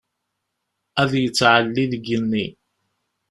Ad 1.01 1.11
yettɛelli 1.23 1.85
deg 1.91 2.03
igenni. 2.05 2.45